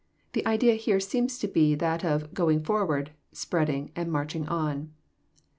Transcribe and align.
The 0.33 0.43
idea 0.47 0.73
here 0.73 0.99
seems 0.99 1.37
to 1.37 1.47
be 1.47 1.75
that 1.75 2.03
of 2.03 2.33
going 2.33 2.63
forward, 2.63 3.11
spreading, 3.33 3.91
and 3.95 4.11
marching 4.11 4.47
on." 4.47 4.93